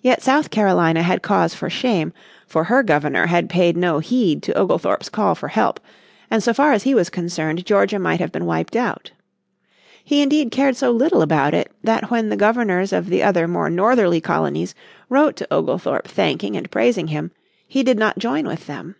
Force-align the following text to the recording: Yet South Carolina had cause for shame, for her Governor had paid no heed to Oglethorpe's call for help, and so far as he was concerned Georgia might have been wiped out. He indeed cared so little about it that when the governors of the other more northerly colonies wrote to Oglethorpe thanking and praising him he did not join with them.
Yet 0.00 0.22
South 0.22 0.50
Carolina 0.50 1.02
had 1.02 1.22
cause 1.22 1.52
for 1.52 1.68
shame, 1.68 2.12
for 2.46 2.62
her 2.62 2.84
Governor 2.84 3.26
had 3.26 3.48
paid 3.48 3.76
no 3.76 3.98
heed 3.98 4.40
to 4.44 4.54
Oglethorpe's 4.56 5.08
call 5.08 5.34
for 5.34 5.48
help, 5.48 5.80
and 6.30 6.40
so 6.40 6.54
far 6.54 6.72
as 6.72 6.84
he 6.84 6.94
was 6.94 7.10
concerned 7.10 7.66
Georgia 7.66 7.98
might 7.98 8.20
have 8.20 8.30
been 8.30 8.46
wiped 8.46 8.76
out. 8.76 9.10
He 10.04 10.22
indeed 10.22 10.52
cared 10.52 10.76
so 10.76 10.92
little 10.92 11.20
about 11.20 11.52
it 11.52 11.72
that 11.82 12.12
when 12.12 12.28
the 12.28 12.36
governors 12.36 12.92
of 12.92 13.06
the 13.08 13.24
other 13.24 13.48
more 13.48 13.68
northerly 13.68 14.20
colonies 14.20 14.72
wrote 15.08 15.34
to 15.34 15.52
Oglethorpe 15.52 16.06
thanking 16.06 16.56
and 16.56 16.70
praising 16.70 17.08
him 17.08 17.32
he 17.66 17.82
did 17.82 17.98
not 17.98 18.20
join 18.20 18.46
with 18.46 18.68
them. 18.68 18.94